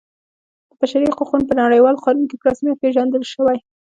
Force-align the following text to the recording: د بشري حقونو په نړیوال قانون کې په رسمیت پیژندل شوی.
د 0.69 0.71
بشري 0.79 1.07
حقونو 1.17 1.43
په 1.49 1.53
نړیوال 1.61 1.95
قانون 2.03 2.25
کې 2.29 2.35
په 2.39 2.45
رسمیت 2.49 2.77
پیژندل 2.83 3.23
شوی. 3.33 3.57